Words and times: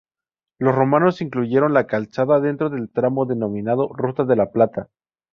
Los 0.57 0.73
romanos 0.73 1.21
incluyeron 1.21 1.75
la 1.75 1.85
calzada 1.85 2.39
dentro 2.39 2.71
del 2.71 2.89
tramo 2.91 3.27
denominado 3.27 3.87
ruta 3.93 4.23
de 4.23 4.35
la 4.35 4.49
plata. 4.49 4.87